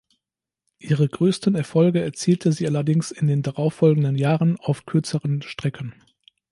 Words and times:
Ihre 0.79 1.07
größten 1.07 1.53
Erfolge 1.53 2.01
erzielte 2.01 2.51
sie 2.53 2.65
allerdings 2.65 3.11
in 3.11 3.27
den 3.27 3.43
darauffolgenden 3.43 4.15
Jahren 4.15 4.57
auf 4.59 4.87
kürzeren 4.87 5.43
Strecken. 5.43 5.93